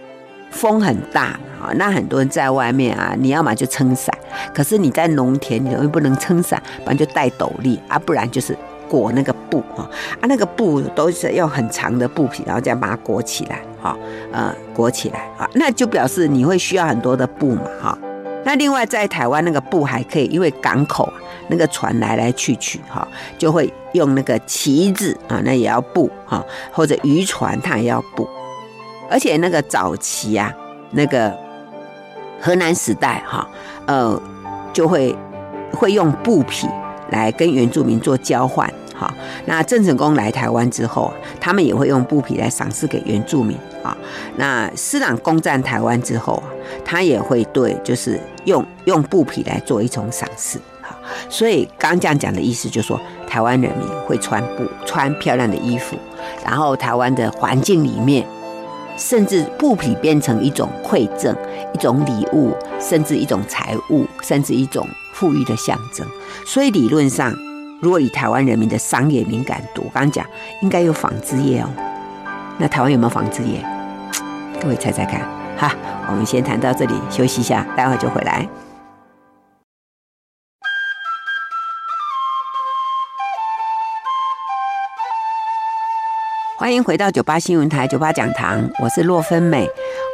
[0.51, 4.17] 风很大啊，那很多人在外面啊，你要么就撑伞，
[4.55, 8.57] 可是你在农田，你又不能撑伞，不然就戴斗笠啊，不然就是
[8.89, 9.89] 裹那个布啊，
[10.21, 13.97] 啊，那个布都是要很长的布皮，然后这样把它裹起来，哈，
[14.33, 17.99] 呃，裹起来啊，那就表示你会需要很多的布嘛，哈。
[18.47, 21.13] 那另外在台湾那个布还可以，因为港口
[21.49, 23.07] 那个船来来去去哈，
[23.37, 28.29] 就会用那个旗子啊，那也要布哈，或者渔船它也要布，
[29.11, 30.55] 而且那个早期啊，
[30.93, 31.37] 那个
[32.41, 33.49] 河南时代哈，
[33.87, 34.23] 呃，
[34.73, 35.13] 就会
[35.73, 36.69] 会用布匹
[37.11, 38.73] 来跟原住民做交换。
[38.99, 39.13] 好，
[39.45, 43.95] 那郑成功来台湾之后啊，他们也会用布匹来赏赐给原住民啊。
[44.37, 46.49] 那施琅攻占台湾之后啊，
[46.83, 50.59] 他也会对，就是用用布匹来做一种赏赐。
[50.81, 50.97] 好，
[51.29, 55.95] 所以刚刚这样讲的意思就是说，台湾人民会穿布，穿漂亮的衣服，
[56.43, 58.27] 然后台湾的环境里面，
[58.97, 61.37] 甚至布匹变成一种馈赠、
[61.75, 66.07] 一种礼物，甚至一种财物，甚至一种富裕的象征。
[66.47, 67.37] 所以理论上。
[67.83, 70.25] 如果以台湾人民的商业敏感度，我刚刚讲
[70.63, 71.69] 应该有纺织业哦。
[72.59, 73.63] 那台湾有没有纺织业？
[74.61, 75.21] 各位猜猜看。
[75.59, 75.75] 哈，
[76.09, 78.49] 我们先谈到这里，休息一下，待会就回来。
[86.57, 89.69] 欢迎回到九八新闻台九八讲堂，我是洛芬美。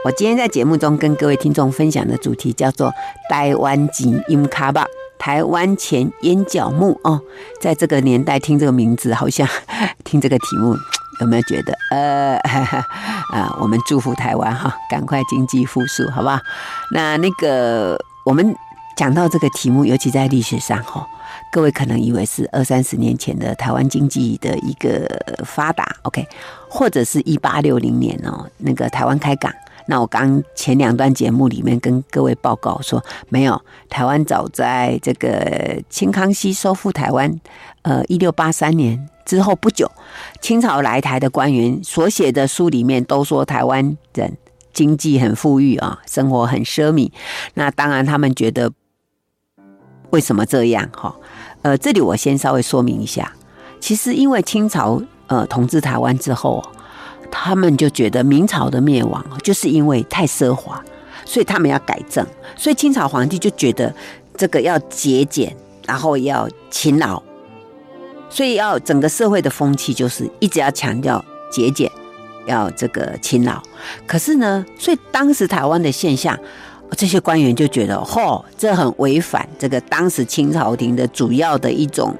[0.04, 2.92] 我今天在节目中跟各位听众分享的主题叫做
[3.30, 4.80] “台湾钱淹脚目”。
[5.22, 7.20] 台湾钱淹脚目哦，
[7.60, 9.48] 在这个年代听这个名字，好像
[10.02, 10.74] 听这个题目，
[11.20, 12.34] 有没有觉得呃，
[13.30, 16.40] 啊，我们祝福台湾哈，赶快经济复苏，好不好？
[16.90, 18.52] 那那个我们
[18.96, 21.06] 讲到这个题目，尤其在历史上哈，
[21.52, 25.06] 各位可能以为是二三十年前的台湾经济的一个
[25.44, 26.26] 发达，OK，
[26.68, 29.52] 或者是一八六零年哦，那个台湾开港。
[29.86, 37.40] 那我刚前两段节目里面跟各位报告说，没有，台湾早在这个清康熙收复台湾，
[37.82, 39.90] 呃，一六八三年之后不久，
[40.40, 44.36] 清朝来台的官员所写的书里面都说台湾人
[44.72, 47.10] 经济很富裕啊，生活很奢靡。
[47.54, 48.72] 那当然他们觉得
[50.10, 50.88] 为什么这样？
[50.96, 51.14] 哈，
[51.62, 53.32] 呃，这里我先稍微说明一下，
[53.80, 56.64] 其实因为清朝呃统治台湾之后。
[57.30, 60.82] 他们就觉得明朝的灭亡就是因为太奢华，
[61.24, 62.26] 所以他们要改正。
[62.56, 63.94] 所以清朝皇帝就觉得
[64.36, 65.56] 这个要节俭，
[65.86, 67.22] 然后要勤劳，
[68.28, 71.90] 所以要整个社会的风气就是一直要强调节俭，
[72.46, 73.60] 要这个勤劳。
[74.06, 76.38] 可是呢，所以当时台湾的现象，
[76.96, 82.14] 这些官员就觉得，嚯，这很违反这个当时清朝廷的主要的一种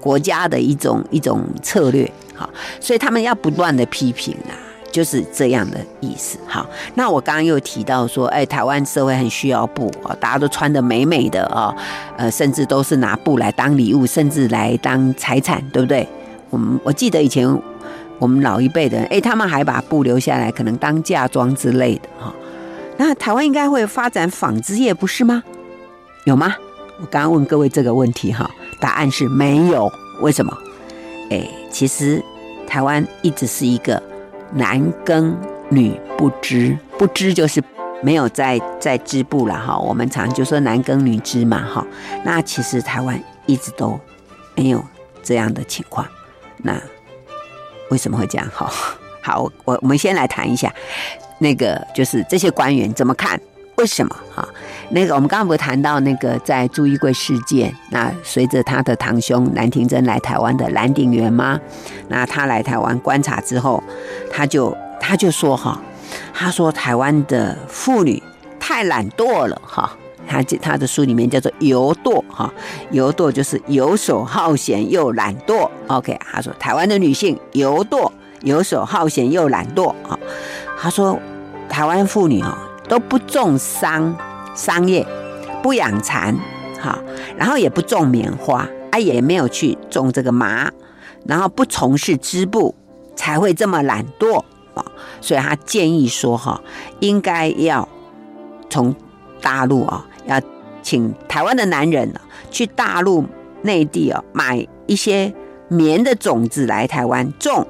[0.00, 2.10] 国家的一种一种策略。
[2.40, 2.48] 好，
[2.80, 4.56] 所以他们要不断的批评啊，
[4.90, 6.38] 就是这样的意思。
[6.46, 11.76] 好，那我刚刚又提到说，哎，台湾社会很需要布啊，大家都穿得美美的啊，
[12.16, 16.08] 呃，甚至都是拿布来当礼物，甚至来当财产，对不对？
[16.48, 17.46] 我们我记得以前
[18.18, 22.32] 我们老一辈的人，哎，他们还把布留下来，可能当嫁妆之类的哈。
[22.96, 25.42] 那台湾应该会发展纺织业，不是吗？
[26.24, 26.54] 有吗？
[27.00, 28.50] 我刚刚问各位这个问题哈，
[28.80, 29.92] 答案是没有。
[30.20, 30.56] 为什么？
[31.30, 32.22] 哎，其实。
[32.70, 34.00] 台湾一直是一个
[34.52, 35.36] 男耕
[35.70, 37.60] 女不织，不织就是
[38.00, 39.76] 没有在在织布了哈。
[39.76, 41.84] 我们常就说男耕女织嘛哈。
[42.24, 43.98] 那其实台湾一直都
[44.54, 44.84] 没有
[45.20, 46.06] 这样的情况。
[46.58, 46.80] 那
[47.90, 48.48] 为什么会这样？
[48.52, 48.72] 好，
[49.20, 50.72] 好，我我们先来谈一下
[51.40, 53.40] 那个，就是这些官员怎么看？
[53.78, 54.16] 为什么？
[54.32, 54.48] 哈，
[54.92, 61.58] 那个我们刚刚不谈到那个在朱一贵事件，那随着他的堂兄兰廷珍来台湾的兰鼎元吗？
[62.08, 63.82] 那他来台湾观察之后，
[64.30, 65.80] 他就他就说哈，
[66.34, 68.20] 他说台湾的妇女
[68.58, 72.52] 太懒惰了哈，他他的书里面叫做游惰哈，
[72.90, 75.70] 游惰就是游手好闲又懒惰。
[75.86, 78.10] OK，他说台湾的女性游惰、
[78.42, 80.18] 游手好闲又懒惰啊。
[80.76, 81.16] 他说
[81.68, 82.58] 台湾妇女哈。
[82.90, 84.12] 都不种桑
[84.60, 85.06] 桑叶，
[85.62, 86.36] 不养蚕，
[86.78, 86.98] 哈，
[87.34, 90.70] 然后也不种棉花，啊，也没有去种这个麻，
[91.24, 92.74] 然后不从事织布，
[93.16, 94.44] 才会这么懒惰
[94.74, 94.84] 啊。
[95.22, 96.60] 所以他建议说，哈，
[96.98, 97.88] 应该要
[98.68, 98.94] 从
[99.40, 100.38] 大陆啊，要
[100.82, 102.12] 请台湾的男人
[102.50, 103.24] 去大陆
[103.62, 105.32] 内地啊，买一些
[105.68, 107.66] 棉的种子来台湾种，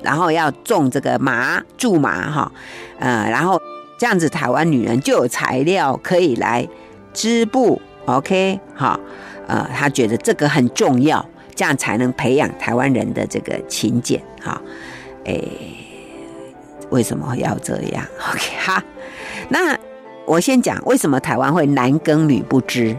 [0.00, 2.50] 然后要种这个麻苎麻哈，
[2.98, 3.60] 呃，然后。
[4.02, 6.66] 这样子，台湾女人就有材料可以来
[7.14, 8.98] 织布，OK，好，
[9.46, 11.24] 呃，他觉得这个很重要，
[11.54, 14.60] 这样才能培养台湾人的这个勤俭，哈，
[15.22, 15.48] 诶，
[16.90, 18.04] 为什么要这样？
[18.32, 18.82] OK，哈，
[19.50, 19.78] 那
[20.26, 22.96] 我先讲为什么台湾会男耕女不织，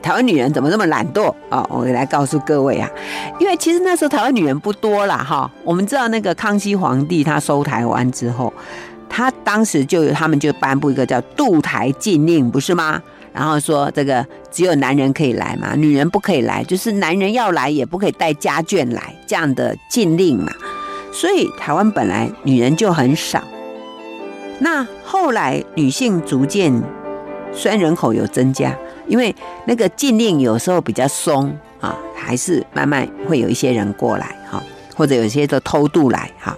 [0.00, 1.66] 台湾女人怎么这么懒惰啊？
[1.68, 2.88] 我来告诉各位啊，
[3.38, 5.18] 因为其实那时候台湾女人不多啦。
[5.18, 8.50] 哈，我们知道那个康熙皇帝他收台湾之后。
[9.16, 13.00] 他当时就有，他们就颁布一个叫渡台禁令，不是吗？
[13.32, 20.52] 然后说这个只有男人可以来嘛，女人不可以来，就是男人要来也不可以带家眷来这样的禁令嘛。
[21.10, 23.42] 所以台湾本来女人就很少，
[24.58, 26.82] 那后来女性逐渐
[27.54, 28.76] 虽然人口有增加，
[29.08, 34.62] 因为那个禁令有时候比较松啊，还是慢慢会有一些人过来哈。
[34.94, 36.56] 或者有些都偷渡来哈，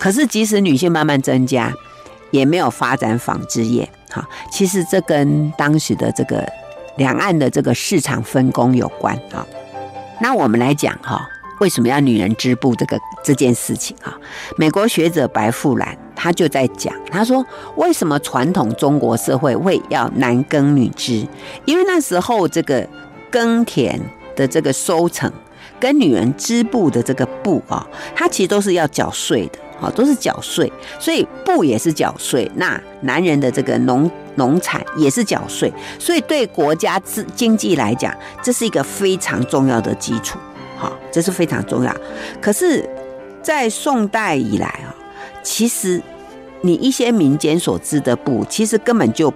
[0.00, 1.72] 可是即使女性慢慢增加，
[2.30, 4.26] 也没有发展纺织业哈。
[4.50, 6.46] 其实这跟当时的这个
[6.96, 9.46] 两岸的这个市场分工有关啊。
[10.20, 11.28] 那我们来讲哈，
[11.60, 14.16] 为什么要女人织布这个这件事情啊？
[14.56, 17.44] 美国学者白富兰他就在讲，他说
[17.76, 21.26] 为什么传统中国社会会要男耕女织？
[21.64, 22.88] 因为那时候这个
[23.30, 24.00] 耕田
[24.34, 25.32] 的这个收成。
[25.80, 32.50] 跟女人织布的这个布啊，它其实都是要缴税的，好，都是缴税，所以布也是缴税。
[32.56, 38.12] 那男人的这个农农产也是缴税，所以对国家经经济来讲，
[38.42, 40.38] 这是一个非常重要的基础，
[40.76, 41.94] 好，这是非常重要。
[42.40, 42.88] 可是，
[43.42, 44.94] 在宋代以来啊，
[45.42, 46.02] 其实
[46.62, 49.32] 你一些民间所织的布，其实根本就，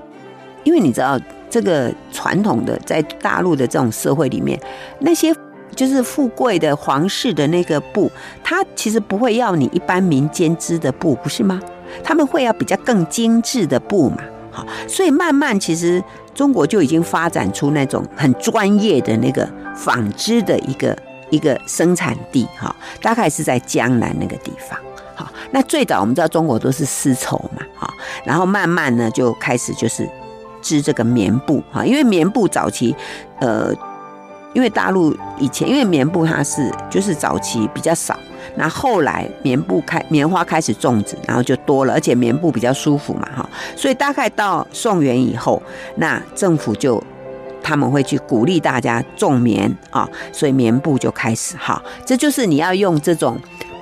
[0.65, 1.17] 因为你知道
[1.49, 4.61] 这个传统的在大陆的这种社会里面，
[4.99, 5.33] 那些。
[5.75, 8.11] 就是富贵的皇室的那个布，
[8.45, 11.61] 它其实不会要你一般民间织的布，不是吗？
[12.05, 14.19] 他们会要比较更精致的布嘛。
[14.51, 16.03] 好，所以慢慢其实
[16.35, 20.97] 中国就已经发展出那种很专业的那个纺织的一个
[21.31, 22.47] 一个生产地。
[22.59, 24.79] 哈，大概是在江南那个地方。
[25.15, 27.63] 好，那最早我们知道中国都是丝绸嘛。
[27.75, 27.91] 好，
[28.25, 30.09] 然后慢慢呢就开始就是
[30.61, 31.63] 织这个棉布。
[31.73, 32.95] 哈，因为棉布早期，
[33.41, 33.75] 呃。
[34.53, 38.19] 因为大陆以前，因为棉布它是就是早期比较少，
[38.57, 45.63] 那后来棉布开棉花开始种植，然后就多了，而且棉布比较舒服嘛，哈，所以大概到宋元以后，
[45.97, 47.03] 那政府就
[47.63, 53.39] 他们会去鼓励大家种棉啊，所以棉布就开始哈，这就是你要用这种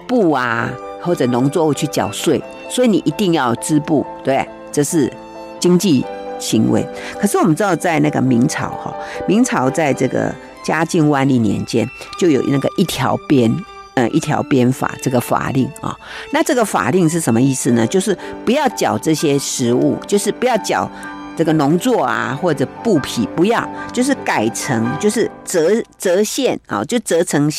[0.06, 5.12] 布啊或者农作物去缴税，所以你一定要织布，对，这是
[5.58, 6.04] 经济
[6.40, 6.84] 行为。
[7.20, 8.92] 可是我们知道，在那个明朝哈，
[9.28, 10.34] 明朝在这个。
[10.62, 11.88] 嘉靖万历年间，
[12.18, 13.50] 就有那个一条鞭，
[13.94, 15.96] 嗯，一条鞭法这个法令啊。
[16.34, 17.86] 那这个法令是什么意思呢？
[17.86, 20.88] 就是不要缴这些食物，就是不要缴
[21.40, 27.50] 这个农作啊或者布匹，不要，就是改成就是折折线啊，就折成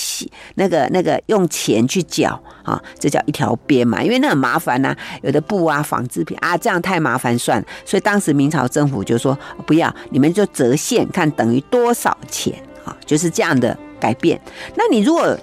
[0.53, 4.03] 那个那个用钱去缴啊，这叫一条鞭嘛。
[4.03, 12.53] 因为那很麻烦呐、有的布啊纺织品啊这样太麻烦算，所以当时明朝政府就说不要，你们就折现，看等于多少钱。
[12.85, 14.39] 啊，就是这样的改变。
[14.75, 15.35] 那你如果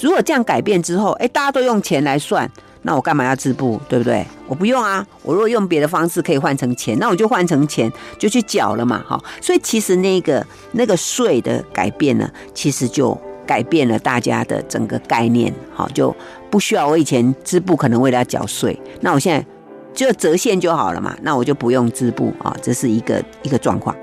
[0.00, 2.50] 如果这样改变之后，哎，大家都用钱来算，
[2.86, 4.24] 那我干嘛要织布，对不对？
[4.46, 5.04] 我不用啊。
[5.22, 9.02] 我如果用别的方式可以换成钱，那我就换成钱就去缴了嘛。
[9.08, 15.52] 哈，所以其实那个那个税的改变呢，其实就改变了大家的整个概念。
[15.74, 16.14] 好，就
[16.50, 19.44] 不需要我以前织布可能为了要缴税，那我现在
[19.94, 23.96] 就折现就好了嘛，那我就不用织布啊，这是一个一个状况。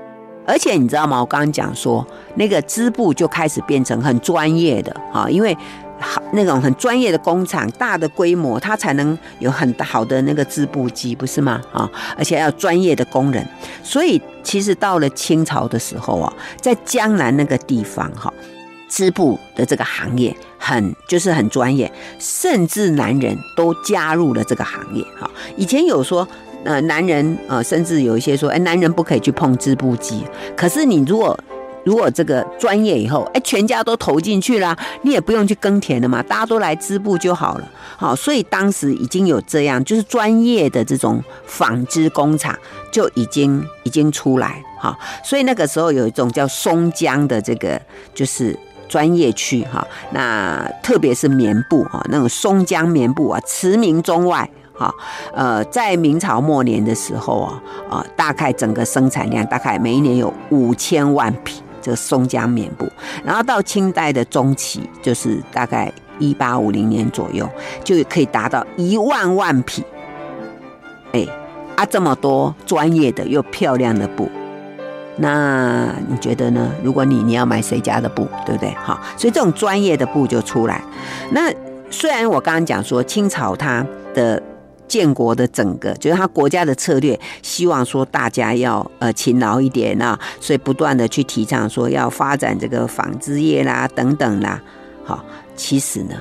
[0.44, 1.20] 而且你知道吗？
[1.20, 2.04] 我刚刚讲说，
[2.34, 5.56] 那个织布就开始变成很专业的啊，因为
[6.02, 11.62] 好那种很专业的工厂，大的规模，它才能有很好的那个织布机，不是吗？
[11.72, 11.88] 啊，
[12.18, 13.46] 而且要专业的工人。
[13.82, 18.30] 所以其实到了清朝的时候啊，在江南那个地方哈，
[18.88, 25.30] 织布的这个行业很就是很专业，甚至男人都加入了这个行业哈。
[25.56, 26.28] 以前有说。
[26.64, 30.22] 呃，男人呃，甚至有一些说，哎，男人不可以去碰织布机。
[30.56, 31.36] 可是你如果
[31.84, 37.68] 如果这个专业以后，哎，全家都投进去了，你也不用去耕田了嘛，大家都来织布就好了。
[37.96, 42.56] 好，所以当时已经有这样，就是专业的这种纺织工厂
[42.90, 44.62] 就已经已经出来。
[44.80, 47.80] 哈，所以那个时候有一种叫松江的这个
[48.12, 48.58] 就是
[48.88, 54.48] 专业区哈，那特别是棉布哈，那种松江棉布啊，驰名中外。
[54.74, 54.92] 哈，
[55.34, 62.88] 呃，在明朝末年的时候啊，啊，大概整个生产量大概每一年有五千万匹这个松江棉布，
[63.24, 67.46] 然后到清代的中期，就是大概一八五零年左右，
[67.84, 69.84] 就可以达到一万万匹。
[71.12, 71.26] 哎，
[71.76, 74.30] 啊，这么多专业的又漂亮的布，
[75.16, 76.70] 那你觉得呢？
[76.82, 78.72] 如果你你要买谁家的布，对不对？
[78.82, 80.82] 好，所以这种专业的布就出来。
[81.30, 81.52] 那
[81.90, 84.42] 虽然我刚刚讲说清朝它的
[84.88, 94.60] 建国的整个就是他国家的策略，希望说大家要呃勤劳一点啊，所以不断的去提倡说要发展这个纺织业啦等等啦。
[95.04, 95.24] 好，
[95.56, 96.14] 其实呢，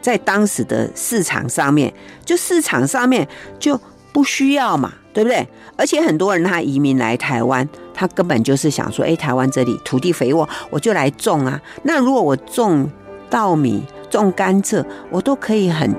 [0.00, 1.92] 在当时的市场上面，
[2.24, 3.28] 就市场上面
[3.58, 3.78] 就
[4.12, 5.46] 不需要嘛，对不对？
[5.76, 11.60] 而且很多人他移民来台湾，他根本就是想说，哎，台湾这里土地肥沃，我就来种啊。
[11.82, 12.90] 那如果我种
[13.28, 15.94] 稻米、种甘蔗，我都可以很。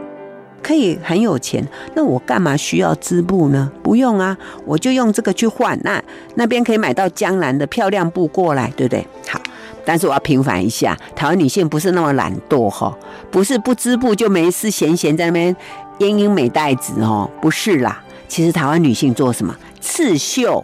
[0.61, 3.71] 可以很有钱，那我干嘛需要织布呢？
[3.81, 5.79] 不用啊，我就用这个去换。
[5.83, 6.01] 那
[6.35, 9.05] 那边可以买到江南的漂亮布过来，对不对？
[9.27, 9.41] 好，
[9.83, 12.95] 但是我要平反一下，台湾女性不是那么懒惰哈，
[13.29, 15.55] 不是不织布就没事，闲闲在那边
[15.97, 18.01] 莺莺美袋子哦，不是啦。
[18.27, 19.55] 其实台湾女性做什么？
[19.81, 20.63] 刺绣，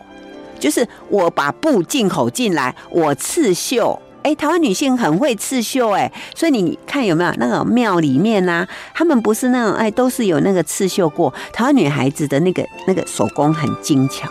[0.60, 4.00] 就是我把布进口进来，我刺绣。
[4.28, 8.68] 哎，台湾女性很会刺绣，哎，所以你看有没有那个庙里面呐、啊？
[8.94, 11.34] 他们不是那种哎，都是有那个刺绣过。
[11.54, 14.28] 台湾女孩子的那个那个手工很精巧，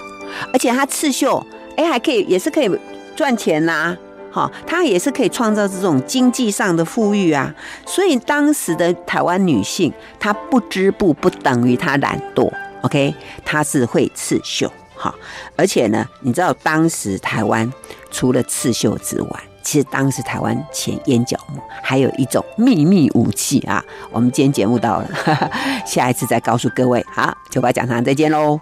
[0.53, 1.43] 而且她刺绣，
[1.79, 2.71] 哎，还可以也是可以
[3.17, 3.97] 赚钱呐、啊，
[4.31, 7.55] 好，她也是可以创造这种经济上的富裕啊。
[7.87, 9.91] 所以当时的台湾女性，
[10.21, 13.15] 她不织布不等于她懒惰，OK，
[13.47, 15.15] 她是会刺绣，好，
[15.57, 17.73] 而且呢，你知道当时台湾
[18.11, 19.31] 除了刺绣之外，
[19.67, 23.85] 其实当时台湾前烟角膜还有一种秘密武器啊！
[24.13, 25.11] 我们今天节目到了，
[25.85, 27.05] 下一次再告诉各位。
[27.13, 28.61] 好，酒吧讲堂再见喽。